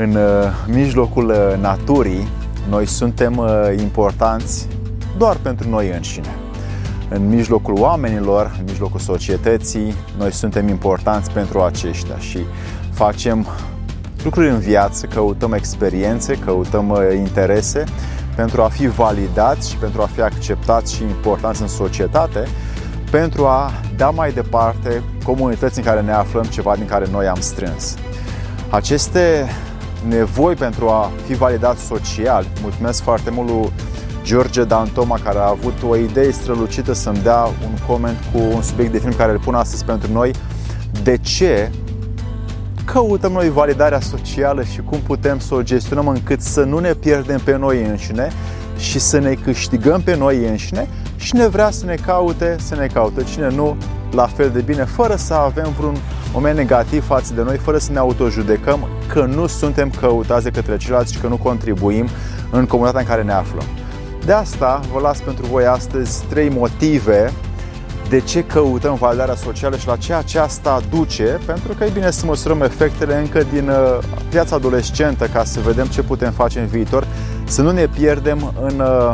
[0.00, 0.22] În uh,
[0.66, 2.28] mijlocul uh, naturii,
[2.68, 3.48] noi suntem uh,
[3.78, 4.66] importanți
[5.16, 6.36] doar pentru noi înșine.
[7.08, 12.38] În mijlocul oamenilor, în mijlocul societății, noi suntem importanți pentru aceștia și
[12.92, 13.46] facem
[14.24, 17.84] lucruri în viață, căutăm experiențe, căutăm interese
[18.36, 22.46] pentru a fi validați și pentru a fi acceptați și importanți în societate,
[23.10, 27.40] pentru a da mai departe comunității în care ne aflăm ceva din care noi am
[27.40, 27.96] strâns.
[28.70, 29.48] Aceste
[30.08, 32.46] nevoi pentru a fi validat social.
[32.62, 33.72] Mulțumesc foarte mult lui
[34.24, 38.92] George Dantoma care a avut o idee strălucită să-mi dea un coment cu un subiect
[38.92, 40.30] de film care îl pun astăzi pentru noi.
[41.02, 41.70] De ce
[42.84, 47.40] căutăm noi validarea socială și cum putem să o gestionăm încât să nu ne pierdem
[47.44, 48.32] pe noi înșine
[48.78, 52.86] și să ne câștigăm pe noi înșine și ne vrea să ne caute, să ne
[52.86, 53.24] caute.
[53.24, 53.76] Cine nu,
[54.10, 55.96] la fel de bine, fără să avem vreun
[56.32, 60.76] moment negativ față de noi, fără să ne autojudecăm că nu suntem căutați de către
[60.76, 62.08] ceilalți și că nu contribuim
[62.50, 63.64] în comunitatea în care ne aflăm.
[64.24, 67.32] De asta vă las pentru voi astăzi trei motive
[68.08, 72.26] de ce căutăm validarea socială și la ce aceasta duce, pentru că e bine să
[72.26, 73.98] măsurăm efectele încă din uh,
[74.30, 77.06] viața adolescentă ca să vedem ce putem face în viitor,
[77.44, 79.12] să nu ne pierdem în uh,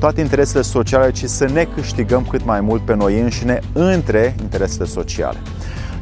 [0.00, 4.84] toate interesele sociale, ci să ne câștigăm cât mai mult pe noi înșine între interesele
[4.84, 5.38] sociale.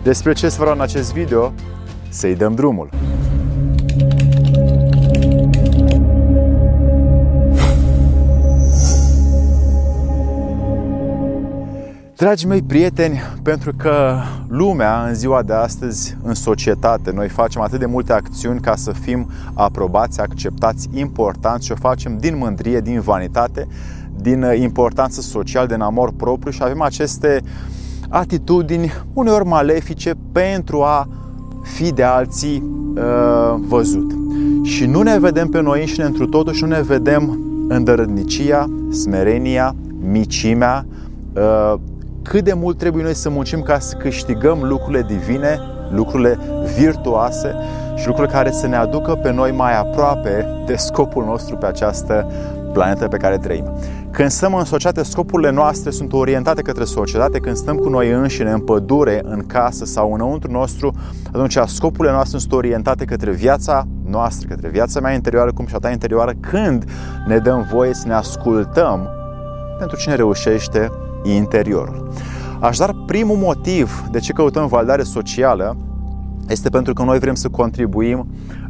[0.02, 1.52] Despre ce să vreau în acest video?
[2.08, 2.88] Să-i dăm drumul!
[12.18, 14.14] Dragii mei prieteni, pentru că
[14.48, 18.92] lumea în ziua de astăzi, în societate, noi facem atât de multe acțiuni ca să
[18.92, 23.66] fim aprobați, acceptați, importanți și o facem din mândrie, din vanitate,
[24.20, 27.42] din uh, importanță socială, din amor propriu și avem aceste
[28.08, 31.08] atitudini uneori malefice pentru a
[31.62, 32.62] fi de alții
[32.94, 34.14] uh, văzut.
[34.62, 39.74] Și nu ne vedem pe noi înșine întru totul și nu ne vedem îndărădnicia, smerenia,
[40.00, 40.86] micimea,
[41.34, 41.74] uh,
[42.22, 46.38] cât de mult trebuie noi să muncim ca să câștigăm lucrurile divine, lucrurile
[46.76, 47.54] virtuoase
[47.96, 52.30] și lucrurile care să ne aducă pe noi mai aproape de scopul nostru pe această
[52.72, 53.78] planetă pe care trăim.
[54.10, 57.38] Când stăm în societate, scopurile noastre sunt orientate către societate.
[57.38, 60.94] Când stăm cu noi înșine, în pădure, în casă sau înăuntru nostru,
[61.26, 65.78] atunci scopurile noastre sunt orientate către viața noastră, către viața mea interioară, cum și a
[65.78, 66.84] ta interioară, când
[67.26, 69.08] ne dăm voie să ne ascultăm
[69.78, 70.90] pentru cine reușește
[71.22, 72.12] interiorul.
[72.60, 75.76] Așadar, primul motiv de ce căutăm validare socială
[76.48, 78.26] este pentru că noi vrem să contribuim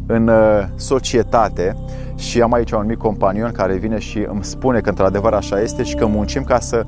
[0.06, 1.76] în uh, societate
[2.16, 5.82] și am aici un mic companion care vine și îmi spune că într-adevăr așa este
[5.82, 6.86] și că muncim ca să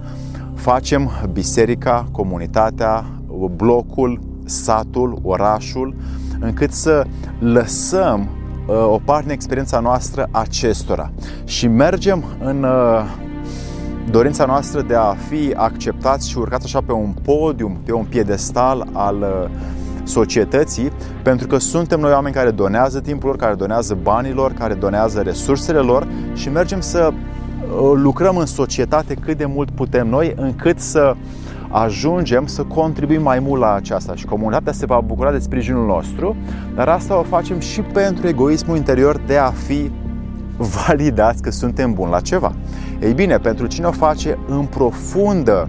[0.55, 3.05] facem biserica, comunitatea,
[3.57, 5.95] blocul, satul, orașul,
[6.41, 7.05] încât să
[7.39, 8.29] lăsăm
[8.67, 11.11] uh, o parte din experiența noastră acestora
[11.45, 13.05] și mergem în uh,
[14.11, 18.87] dorința noastră de a fi acceptați și urcați așa pe un podium, pe un piedestal
[18.93, 19.51] al uh,
[20.05, 25.21] societății, pentru că suntem noi oameni care donează timpul lor, care donează banilor, care donează
[25.21, 30.79] resursele lor și mergem să uh, lucrăm în societate cât de mult putem noi, încât
[30.81, 31.15] să
[31.69, 36.37] ajungem să contribuim mai mult la aceasta și comunitatea se va bucura de sprijinul nostru,
[36.75, 39.91] dar asta o facem și pentru egoismul interior de a fi
[40.57, 42.53] validați că suntem buni la ceva.
[43.01, 45.69] Ei bine, pentru cine o face în profundă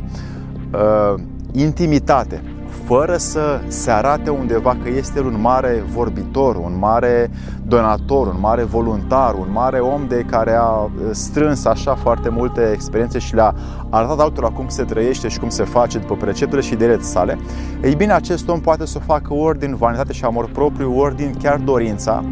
[0.74, 1.22] uh,
[1.52, 2.44] intimitate,
[2.86, 7.32] fără să se arate undeva că este un mare vorbitor, un mare
[7.64, 13.20] donator, un mare voluntar, un mare om de care a strâns așa foarte multe experiențe
[13.20, 13.56] și le-a
[13.90, 17.40] arătat altora cum se trăiește și cum se face după preceptele și ideile sale,
[17.84, 21.16] ei bine, acest om poate să o facă ori din vanitate și amor propriu, ori
[21.16, 22.24] din chiar dorința,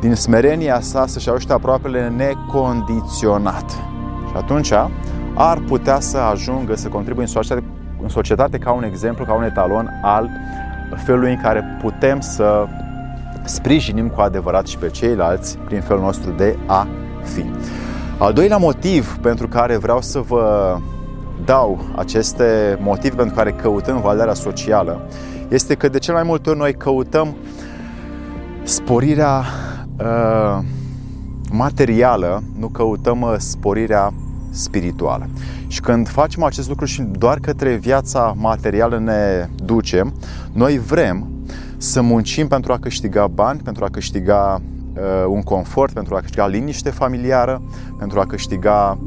[0.00, 3.89] din smerenia sa să-și auște aproapele necondiționat.
[4.30, 4.72] Și atunci
[5.34, 7.64] ar putea să ajungă să contribuie în societate
[8.02, 10.30] în societate ca un exemplu, ca un etalon al
[10.96, 12.66] felului în care putem să
[13.44, 16.86] sprijinim cu adevărat și pe ceilalți prin felul nostru de a
[17.22, 17.44] fi.
[18.18, 20.76] Al doilea motiv pentru care vreau să vă
[21.44, 25.00] dau aceste motive pentru care căutăm valoarea socială
[25.48, 27.36] este că de cel mai multe ori noi căutăm
[28.62, 29.44] sporirea
[29.98, 30.58] uh,
[31.50, 34.12] materială, nu căutăm uh, sporirea
[34.50, 35.28] spirituală.
[35.66, 40.12] Și când facem acest lucru și doar către viața materială ne ducem,
[40.52, 41.26] noi vrem
[41.76, 44.60] să muncim pentru a câștiga bani, pentru a câștiga
[44.94, 47.62] uh, un confort, pentru a câștiga liniște familiară,
[47.98, 48.98] pentru a câștiga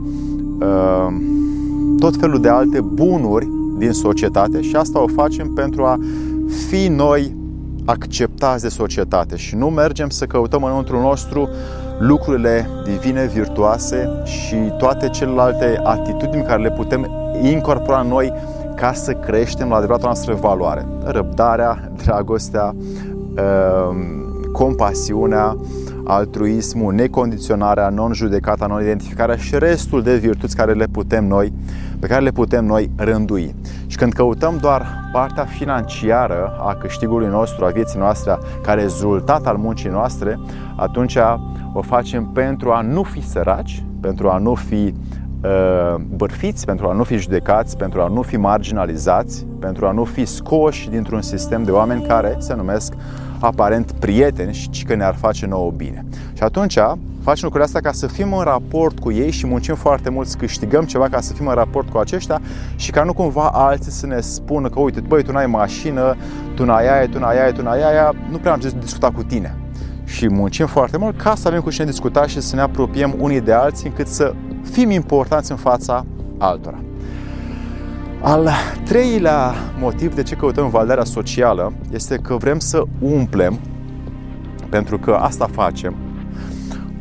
[0.60, 1.08] uh,
[2.00, 3.48] tot felul de alte bunuri
[3.78, 6.00] din societate și asta o facem pentru a
[6.70, 7.36] fi noi
[7.86, 11.50] acceptați de societate și nu mergem să căutăm înăuntru nostru
[12.00, 17.08] lucrurile divine, virtuoase și toate celelalte atitudini care le putem
[17.42, 18.34] incorpora în noi
[18.76, 20.88] ca să creștem la adevărata noastră valoare.
[21.04, 22.76] Răbdarea, dragostea,
[23.36, 25.58] ehm, compasiunea,
[26.06, 31.54] altruismul, necondiționarea, non-judecata, non-identificarea și restul de virtuți care le putem noi,
[32.00, 33.56] pe care le putem noi rândui.
[33.88, 39.58] Și când căutăm doar partea financiară a câștigului nostru, a vieții noastre, ca rezultat al
[39.58, 40.40] muncii noastre,
[40.76, 41.18] atunci
[41.74, 44.94] o facem pentru a nu fi săraci, pentru a nu fi
[45.44, 50.04] uh, bărfiți, pentru a nu fi judecați, pentru a nu fi marginalizați, pentru a nu
[50.04, 52.94] fi scoși dintr-un sistem de oameni care se numesc
[53.44, 56.06] aparent prieteni și că ne-ar face nouă bine.
[56.34, 56.78] Și atunci
[57.24, 60.38] facem lucrurile astea ca să fim în raport cu ei și muncim foarte mult să
[60.38, 62.42] câștigăm ceva ca să fim în raport cu aceștia
[62.76, 66.16] și ca nu cumva alții să ne spună că uite, băi, tu n-ai mașină,
[66.56, 69.24] tu n-ai aia, tu n-ai aia, tu n-ai aia, nu prea am ce discuta cu
[69.24, 69.58] tine.
[70.04, 73.42] Și muncim foarte mult ca să avem cu cine discuta și să ne apropiem unii
[73.42, 74.34] de alții încât să
[74.72, 76.06] fim importanți în fața
[76.38, 76.80] altora.
[78.26, 78.50] Al
[78.84, 83.60] treilea motiv de ce căutăm validarea socială este că vrem să umplem,
[84.70, 85.96] pentru că asta facem,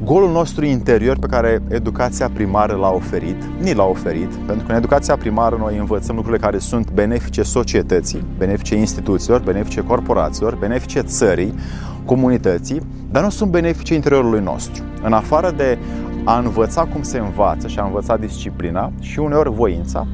[0.04, 4.78] golul nostru interior pe care educația primară l-a oferit, ni l-a oferit, pentru că în
[4.78, 11.54] educația primară noi învățăm lucrurile care sunt benefice societății, benefice instituțiilor, benefice corporațiilor, benefice țării,
[12.04, 12.80] comunității,
[13.10, 14.82] dar nu sunt benefice interiorului nostru.
[15.02, 15.78] În afară de
[16.24, 20.06] a învăța cum se învață și a învăța disciplina și uneori voința,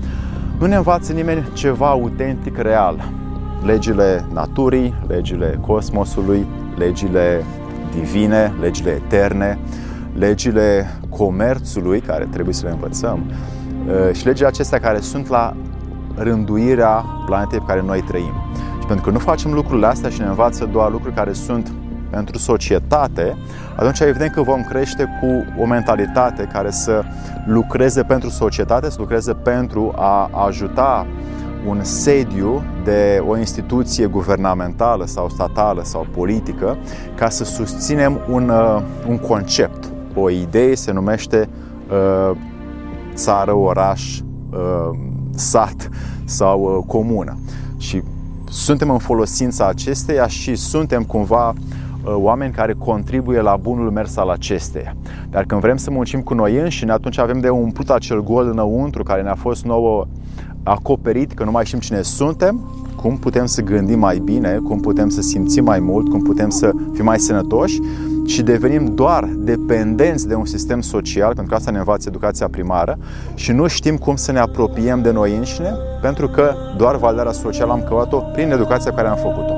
[0.59, 3.13] nu ne învață nimeni ceva autentic, real.
[3.65, 6.47] Legile naturii, legile cosmosului,
[6.77, 7.45] legile
[7.95, 9.59] divine, legile eterne,
[10.15, 15.57] legile comerțului, care trebuie să le învățăm, uh, și legile acestea care sunt la
[16.15, 18.33] rânduirea planetei pe care noi trăim.
[18.81, 21.73] Și pentru că nu facem lucrurile astea și ne învață doar lucruri care sunt
[22.11, 23.37] pentru societate,
[23.77, 27.03] atunci evident că vom crește cu o mentalitate care să
[27.47, 31.07] lucreze pentru societate, să lucreze pentru a ajuta
[31.67, 36.77] un sediu de o instituție guvernamentală sau statală sau politică
[37.15, 39.93] ca să susținem un, uh, un concept.
[40.15, 41.49] O idee se numește
[41.91, 42.37] uh,
[43.15, 44.99] țară, oraș, uh,
[45.35, 45.89] sat
[46.25, 47.39] sau uh, comună.
[47.77, 48.03] Și
[48.49, 51.78] suntem în folosința acesteia și suntem cumva Uh,
[52.15, 54.95] oameni care contribuie la bunul mers al acesteia.
[55.31, 59.03] Dar când vrem să muncim cu noi înșine, atunci avem de umplut acel gol înăuntru
[59.03, 60.07] care ne-a fost nouă
[60.63, 65.09] acoperit, că nu mai știm cine suntem, cum putem să gândim mai bine, cum putem
[65.09, 67.81] să simțim mai mult, cum putem să fim mai sănătoși
[68.27, 72.99] și devenim doar dependenți de un sistem social, pentru că asta ne învață educația primară,
[73.35, 77.73] și nu știm cum să ne apropiem de noi înșine, pentru că doar validarea socială
[77.73, 79.55] am căutat-o prin educația pe care am făcut-o.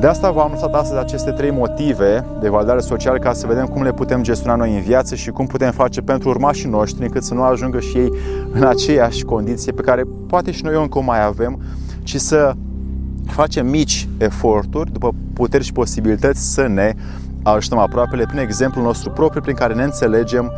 [0.00, 3.82] De asta v-am anunțat astăzi aceste trei motive de validare socială ca să vedem cum
[3.82, 7.34] le putem gestiona noi în viață și cum putem face pentru urmașii noștri încât să
[7.34, 8.12] nu ajungă și ei
[8.52, 11.60] în aceeași condiție pe care poate și noi încă o mai avem,
[12.02, 12.52] ci să
[13.26, 16.94] facem mici eforturi după puteri și posibilități să ne
[17.42, 20.52] ajutăm aproapele prin exemplul nostru propriu prin care ne înțelegem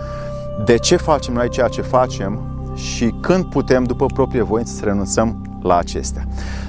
[0.65, 2.41] de ce facem noi ceea ce facem
[2.75, 6.27] și când putem, după proprie voință, să renunțăm la acestea.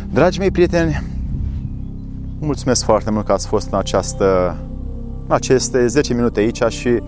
[0.10, 1.04] Dragii mei prieteni,
[2.40, 4.58] Mulțumesc foarte mult că ați fost în, această,
[5.28, 7.02] în aceste 10 minute aici și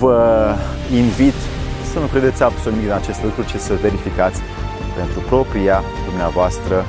[0.00, 0.54] vă
[0.92, 1.34] invit
[1.92, 4.40] să nu credeți absolut nimic din aceste lucruri, ci să verificați
[4.96, 6.84] pentru propria dumneavoastră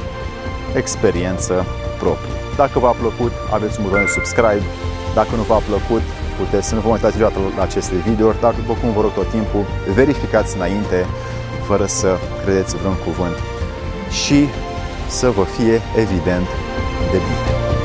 [0.76, 1.66] experiență
[2.00, 2.36] proprie.
[2.56, 4.66] Dacă v-a plăcut, aveți un buton de subscribe.
[5.20, 6.04] Dacă nu v-a plăcut,
[6.40, 9.30] puteți să nu vă uitați niciodată la aceste videouri, dar după cum vă rog tot
[9.38, 9.64] timpul,
[10.00, 11.00] verificați înainte,
[11.68, 12.10] fără să
[12.44, 13.38] credeți vreun cuvânt
[14.22, 14.40] și
[15.20, 16.48] să vă fie evident
[17.08, 17.79] de vida.